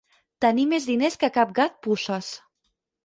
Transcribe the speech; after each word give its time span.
Tenir 0.45 0.63
més 0.71 0.87
diners 0.91 1.19
que 1.25 1.31
cap 1.37 1.53
gat 1.63 1.77
puces. 1.89 2.33